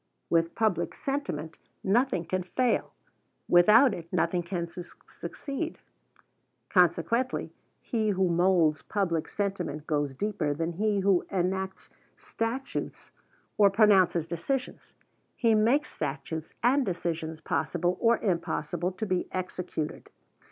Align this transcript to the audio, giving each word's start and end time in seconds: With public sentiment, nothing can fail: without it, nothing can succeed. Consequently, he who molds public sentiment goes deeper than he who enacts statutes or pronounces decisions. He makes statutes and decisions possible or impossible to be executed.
With 0.31 0.55
public 0.55 0.95
sentiment, 0.95 1.57
nothing 1.83 2.25
can 2.25 2.41
fail: 2.41 2.91
without 3.47 3.93
it, 3.93 4.11
nothing 4.11 4.41
can 4.41 4.67
succeed. 4.67 5.77
Consequently, 6.69 7.53
he 7.79 8.09
who 8.09 8.27
molds 8.27 8.81
public 8.81 9.27
sentiment 9.27 9.85
goes 9.85 10.15
deeper 10.15 10.55
than 10.55 10.71
he 10.73 11.01
who 11.01 11.23
enacts 11.29 11.87
statutes 12.17 13.11
or 13.59 13.69
pronounces 13.69 14.25
decisions. 14.25 14.95
He 15.35 15.53
makes 15.53 15.93
statutes 15.93 16.55
and 16.63 16.83
decisions 16.83 17.39
possible 17.39 17.95
or 18.01 18.17
impossible 18.17 18.91
to 18.93 19.05
be 19.05 19.27
executed. 19.31 20.09